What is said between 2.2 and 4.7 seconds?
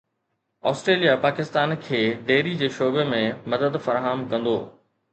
dairy جي شعبي ۾ مدد فراهم ڪندو